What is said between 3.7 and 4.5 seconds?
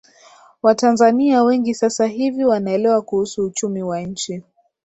wa nchi